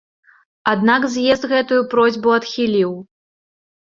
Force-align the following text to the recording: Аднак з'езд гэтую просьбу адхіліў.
Аднак 0.71 1.01
з'езд 1.15 1.45
гэтую 1.51 1.79
просьбу 1.91 2.33
адхіліў. 2.39 2.91